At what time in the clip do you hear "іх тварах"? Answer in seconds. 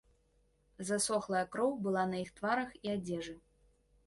2.23-2.73